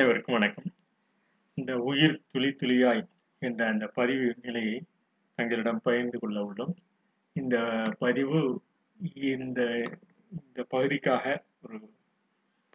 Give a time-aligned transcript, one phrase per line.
[0.00, 0.68] அனைவருக்கும் வணக்கம்.
[1.54, 3.02] இந்த உயிர் துளி துளியாய்
[3.38, 4.82] என்ற அந்த பதிவு நிலையை
[5.34, 6.72] தங்களிடம் பகிர்ந்து கொள்ள உள்ளோம்.
[7.32, 7.56] இந்த
[7.98, 8.62] பதிவு
[9.12, 9.60] இந்த
[10.30, 11.80] இந்த பகுதிக்காக ஒரு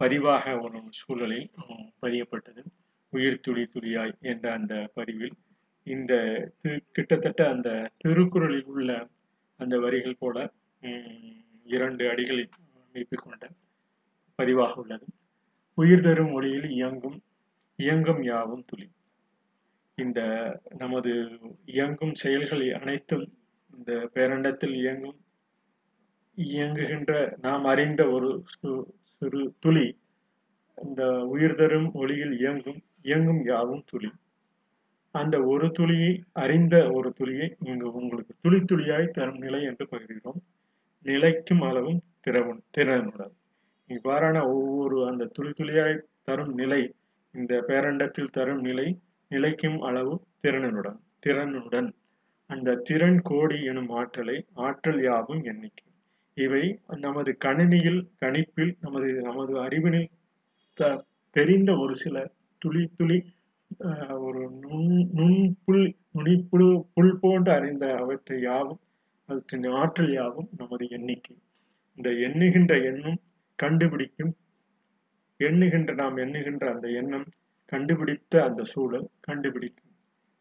[0.02, 1.50] பதிவாக ஒரு சூழலில்
[2.02, 2.64] பதியப்பட்டது.
[3.10, 5.36] உயிர் துளி துளியாய் என்ற அந்த பதிவில்
[5.84, 6.14] இந்த
[6.92, 9.07] கிட்டத்தட்ட அந்த திருக்குறளில் உள்ள
[9.57, 10.52] அந்த வரிகள் போல
[11.64, 12.50] இரண்டு அடிகளை
[12.88, 13.50] அமைப்பு கொண்ட
[14.36, 15.06] பதிவாக உள்ளது.
[15.75, 17.24] உயிர் தரும் ஒளியில் இயங்கும்
[17.75, 18.89] இயங்கும் யாவும் துளி.
[19.96, 20.21] இந்த
[20.78, 23.38] நமது இயங்கும் செயல்கள் அனைத்தும்
[23.78, 25.20] இந்த பேரண்டத்தில் இயங்கும்
[26.38, 29.98] இயங்குகின்ற நாம் அறிந்த ஒரு சு- சிறு துளி
[30.84, 34.12] இந்த உயிர் தரும் ஒளியில் இயங்கும் இயங்கும் யாவும் துளி.
[35.12, 40.42] அந்த ஒரு துளியை அறிந்த ஒரு துளியை இங்கு உங்களுக்கு துளி துளியாய் தரும் நிலை என்று பகிர்கிறோம்.
[41.03, 43.31] நிலைக்கும் அளவும் திறவும் திறனுடன்.
[43.89, 46.82] இவ்வாறான ஒவ்வொரு அந்த துளி துளியாய் தரும் நிலை
[47.34, 48.88] இந்த பேரண்டத்தில் தரும் நிலை
[49.30, 51.90] நிலைக்கும் அளவு திறனுடன் திறனுடன்.
[52.50, 55.88] அந்த திறன் கோடி எனும் ஆற்றலை ஆற்றல் யாவும் எண்ணிக்கை.
[56.34, 60.09] இவை நமது கணினியில் கணிப்பில் நமது நமது அறிவினில்
[60.74, 63.18] த- தெரிந்த ஒரு சில துளி துளி
[64.18, 68.80] ஒரு நுண் நுண்புல் நுனிப்புழு புல் போன்று அறிந்த அவற்றை யாவும்
[69.26, 71.38] அவற்றின் ஆற்றல் யாவும் நமது எண்ணிக்கை.
[71.96, 73.20] இந்த எண்ணுகின்ற எண்ணும்
[73.56, 74.36] கண்டுபிடிக்கும்.
[75.38, 77.25] எண்ணுகின்ற நாம் எண்ணுகின்ற அந்த எண்ணம்
[77.66, 79.92] கண்டுபிடித்த அந்த சூழல் கண்டுபிடிக்கும்.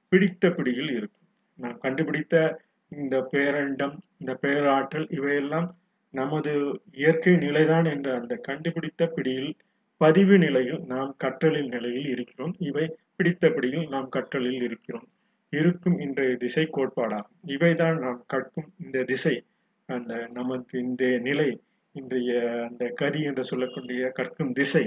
[0.08, 1.28] பிடித்த பிடியில் இருக்கும்.
[1.54, 5.68] நாம் கண்டுபிடித்த இந்த பேரண்டம் இந்த பேராற்றல் இவையெல்லாம்
[6.10, 9.56] நமது இயற்கை நிலைதான் என்ற அந்த கண்டுபிடித்த பிடியில்
[9.96, 12.54] பதிவு நிலையில் நாம் கற்றலின் நிலையில் இருக்கிறோம்.
[12.58, 15.08] இவை பிடித்த பிடியில் நாம் கற்றலில் இருக்கிறோம்.
[15.50, 17.36] இருக்கும் இன்றைய திசை கோட்பாடாகும்.
[17.46, 19.44] இவைதான் நாம் கற்கும் இந்த திசை
[19.86, 21.60] அந்த நமது இந்த நிலை.
[21.94, 22.30] இன்றைய
[22.68, 24.84] அந்த கதி என்று சொல்லக்கூடிய கற்கும் திசை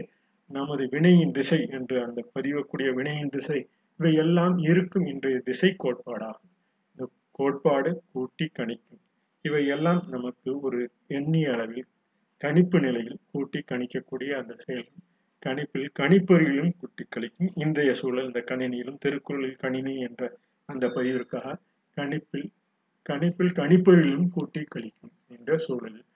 [0.49, 3.59] நமது வினையின் திசை என்று அந்த பதிவக்கூடிய வினையின் திசை
[3.99, 6.51] இவை எல்லாம் இருக்கும் இன்றைய திசை கோட்பாடாகும்.
[6.91, 9.01] இந்த கோட்பாடு கூட்டி கணிக்கும்.
[9.45, 10.79] இவை எல்லாம் நமக்கு ஒரு
[11.17, 11.87] எண்ணிய அளவில்
[12.41, 14.89] கணிப்பு நிலையில் கூட்டி கணிக்கக்கூடிய அந்த செயல்.
[15.45, 17.51] கணிப்பில் கணிப்பொறியிலும் கூட்டி கழிக்கும்.
[17.55, 20.23] இன்றைய சூழல் இந்த கணினியிலும் திருக்குறளில் கணினி என்ற
[20.69, 21.55] அந்த பதிவிற்காக
[21.97, 22.47] கணிப்பில்
[23.09, 26.06] கணிப்பில் கணிப்பொறியிலும் கூட்டி கழிக்கும் என்ற சூழலில்.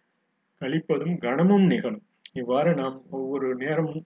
[0.61, 2.05] கழிப்பதும் கணமும் நிகழும்.
[2.33, 4.03] இவ்வாறு நாம் ஒவ்வொரு நேரமும்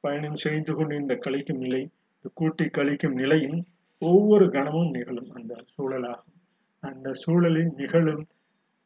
[0.00, 1.80] பயணம் செய்து கொண்டு இந்த கழிக்கும் நிலை
[2.16, 3.60] இந்த கூட்டி கழிக்கும் நிலையும்
[3.98, 6.34] ஒவ்வொரு கணமும் நிகழும் அந்த சூழலாகும்.
[6.82, 8.24] அந்த சூழலில் நிகழும்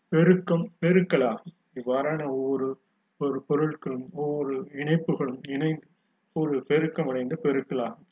[0.08, 1.56] பெருக்கம் பெருக்கலாகும்.
[1.74, 2.68] இவ்வாறான ஒவ்வொரு
[3.20, 5.86] ஒரு பொருட்களும் ஒவ்வொரு இணைப்புகளும் இணைந்து
[6.32, 8.06] ஒரு பெருக்கம் அடைந்த பெருக்கலாகும்.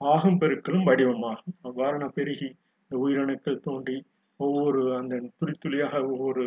[0.00, 1.54] ஆகும் பெருக்களும் வடிவமாகும்.
[1.64, 2.48] அவ்வாறான பெருகி
[2.82, 3.96] இந்த உயிரணுக்கள் தோன்றி
[4.40, 6.44] ஒவ்வொரு அந்த துளி துளியாக ஒவ்வொரு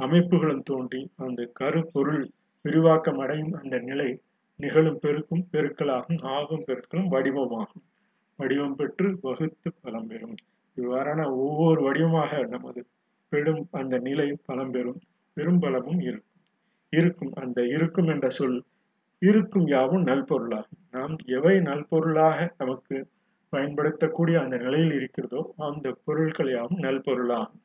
[0.00, 2.24] அமைப்புகளும் தோன்றி அந்த கருப்பொருள்
[2.64, 4.08] விரிவாக்கம் அடையும் அந்த நிலை
[4.60, 7.84] நிகழும் பெருக்கும் பெருக்களாகும் ஆகும் பெருக்களும் வடிவமாகும்.
[8.38, 10.36] வடிவம் பெற்று வகுத்து பலம் பெறும்.
[10.76, 12.80] இவ்வாறான ஒவ்வொரு வடிவமாக நமது
[13.32, 15.00] பெரும் அந்த நிலை பலம் பெறும்
[15.36, 16.26] பெரும் பலமும் இருக்கும்.
[16.92, 18.58] இருக்கும் அந்த இருக்கும் என்ற சொல்
[19.22, 20.82] இருக்கும் யாவும் நல்பொருளாகும்.
[20.90, 22.96] நாம் எவை நல்பொருளாக நமக்கு
[23.52, 27.62] பயன்படுத்தக்கூடிய அந்த நிலையில் இருக்கிறதோ அந்த பொருட்கள் யாவும் நல்பொருளாகும்.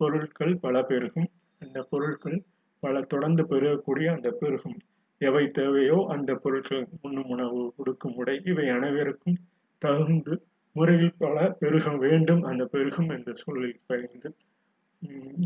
[0.00, 1.28] பொருட்கள் பல பெருகும்
[1.62, 2.38] அந்த பொருட்கள்
[2.82, 4.78] பல தொடர்ந்து பெருகக்கூடிய அந்த பெருகும்
[5.20, 9.36] எவை தேவையோ அந்த பொருட்கள் உண்ணும் உணவு கொடுக்கும் உடை இவை அனைவருக்கும்
[9.82, 10.34] தகுந்து
[10.76, 14.30] முறையில் பல பெருக வேண்டும் அந்த பெருகும் என்ற சூழலில் பகிர்ந்து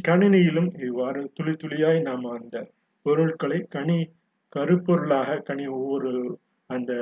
[0.04, 2.56] கணினியிலும் இவ்வாறு துளி துளியாய் நாம் அந்த
[3.06, 3.98] பொருட்களை கனி
[4.52, 6.12] கருப்பொருளாக கனி ஒவ்வொரு
[6.70, 6.92] அந்த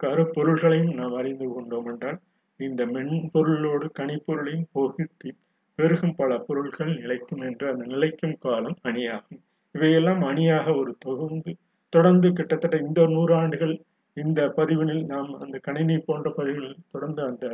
[0.00, 2.18] கருப்பொருள்களையும் நாம் அறிந்து கொண்டோம் என்றால்
[2.60, 5.30] இந்த மென்பொருளோடு கனிப்பொருளையும் போகித்து
[5.78, 9.40] பெருகும் பல பொருட்கள் நிலைக்கும் என்று அந்த நிலைக்கும் காலம் அணியாகும்.
[9.74, 11.52] இவையெல்லாம் அணியாக ஒரு தொகுந்து
[11.92, 13.74] தொடர்ந்து கிட்டத்தட்ட இந்த நூறாண்டுகள்
[14.16, 17.46] இந்த பதிவினில் நாம் அந்த கணினி போன்ற பதிவுகளில் தொடர்ந்து அந்த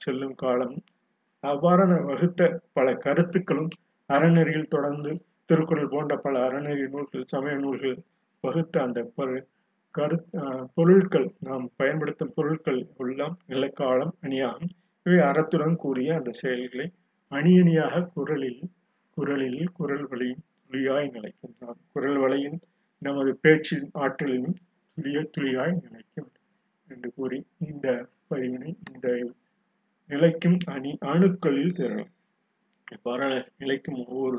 [0.00, 0.74] செல்லும் காலம்.
[1.44, 2.42] அவ்வாறான வகுத்த
[2.72, 3.70] பல கருத்துக்களும்
[4.10, 5.10] அறநெறியில் தொடர்ந்து
[5.50, 7.96] திருக்குறள் போன்ற பல அறநெறி நூல்கள் சமய நூல்கள்
[8.44, 9.00] வகுத்த அந்த
[9.94, 10.16] கரு
[10.76, 14.72] பொருட்கள் நாம் பயன்படுத்தும் பொருட்கள் எல்லாம் நிலக்காலம் அணியாகும்.
[15.06, 16.86] இவை அறத்துடன் கூடிய அந்த செயல்களை
[17.32, 18.60] அணியணியாக குரலில்
[19.16, 21.54] குரலில் குரல் வழியின் துளியாய் நிலைக்கும்
[21.92, 22.58] குரல் வளையின்
[23.02, 24.56] நமது பேச்சின் ஆற்றலிலும்
[24.96, 26.30] துளிய துளியாய் நிலைக்கும்
[26.88, 27.86] என்று கூறி இந்த
[28.30, 29.08] பதிவினை இந்த
[30.10, 32.12] நிலைக்கும் அணி அணுக்களில் திரளும்.
[32.88, 34.38] இவ்வாறான நிலைக்கும் ஒவ்வொரு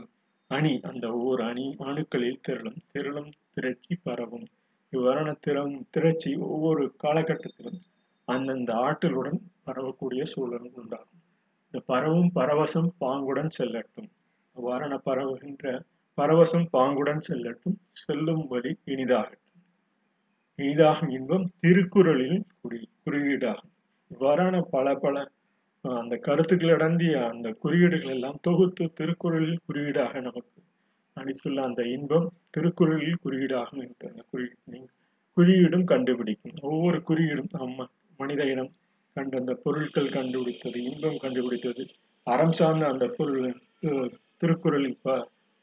[0.51, 2.79] அணி அந்த ஒவ்வொரு அணி அணுக்களில் திரளும்.
[2.93, 4.47] திரளும் திரட்சி பரவும்.
[4.93, 7.79] இவ்வாறான திறம் திரட்சி ஒவ்வொரு காலகட்டத்திலும்
[8.27, 11.14] அந்தந்த ஆற்றலுடன் பரவக்கூடிய சூழலும் உண்டாகும்.
[11.75, 14.07] இந்த பரவும் பரவசம் பாங்குடன் செல்லட்டும்.
[14.55, 15.65] அவ்வாறான பரவுகின்ற
[16.17, 17.75] பரவசம் பாங்குடன் செல்லட்டும்.
[17.91, 19.41] செல்லும் வழி இனிதாகட்டும்.
[20.59, 23.71] இனிதாகும் இன்பம் திருக்குறளில் குறி குறியீடாகும்.
[24.11, 25.25] இவ்வாறான பல பல
[25.85, 30.61] அந்த கருத்துக்கள் அடங்கிய அந்த குறியீடுகள் எல்லாம் தொகுத்து திருக்குறளில் குறியீடாக நமக்கு
[31.17, 34.47] அளித்துள்ள அந்த இன்பம் திருக்குறளில் குறியீடாகும் என்று அந்த குறி
[35.37, 36.57] குறியீடும் கண்டுபிடிக்கும்.
[36.61, 37.89] ஒவ்வொரு குறியீடும் நம்ம
[38.19, 38.73] மனித இனம்
[39.15, 41.83] கண்டு அந்த பொருட்கள் கண்டுபிடித்தது இன்பம் கண்டுபிடித்தது.
[42.27, 43.43] அறம் சார்ந்த அந்த பொருள்
[44.41, 45.15] திருக்குறளில் ப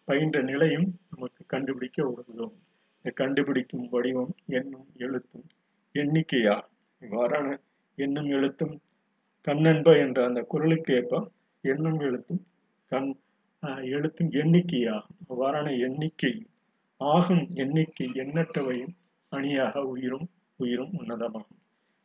[0.08, 2.54] பயின்ற நிலையும் நமக்கு கண்டுபிடிக்க உதவும்
[2.98, 5.46] இந்த கண்டுபிடிக்கும் வடிவம் எண்ணும் எழுத்தும்
[5.94, 6.56] எண்ணிக்கையா?
[7.02, 7.46] இவ்வாறான
[7.98, 8.74] எண்ணும் எழுத்தும்
[9.46, 11.20] கண்ணன்ப என்ற அந்த குரலுக்கு ஏற்ப
[11.64, 12.42] எண்ணும் எழுத்தும்
[12.92, 13.10] கண்
[13.94, 14.96] எழுத்தும் எண்ணிக்கையா?
[15.28, 16.32] அவ்வாறான எண்ணிக்கை
[17.00, 17.44] ஆகும்.
[17.62, 18.94] எண்ணிக்கை எண்ணற்றவையும்
[19.32, 20.26] அணியாக உயிரும்
[20.60, 21.61] உயிரும் உன்னதமாகும்.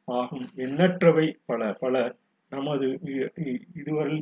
[0.07, 0.47] ஆகும்.
[0.55, 1.95] எண்ணற்றவை பல பல
[2.49, 2.87] நமது
[3.81, 4.17] இதுவரை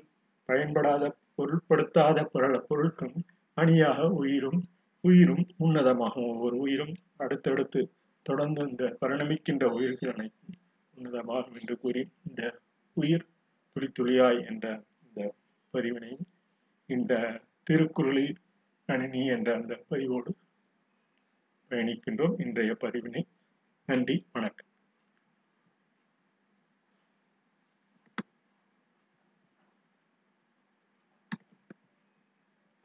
[0.50, 1.04] பயன்படாத
[1.38, 4.62] பொருட்படுத்தாத பல பொருட்களும் அணியாக உயிரும்
[5.02, 6.28] உயிரும் உன்னதமாகும்.
[6.34, 7.82] ஒவ்வொரு உயிரும் அடுத்தடுத்து
[8.26, 10.58] தொடர்ந்து இந்த பரிணமிக்கின்ற உயிர்கள் அனைத்தும்
[10.98, 12.42] உன்னதமாகும் என்று கூறி இந்த
[12.94, 13.28] உயிர்
[13.76, 15.34] துளி துளியாய் என்ற இந்த
[15.74, 16.12] பதிவினை
[16.90, 18.36] இந்த திருக்குறளில்
[18.86, 20.32] கணினி என்ற அந்த பதிவோடு
[21.70, 22.36] பயணிக்கின்றோம்.
[22.38, 23.22] இன்றைய பதிவினை
[23.86, 24.72] நன்றி வணக்கம்.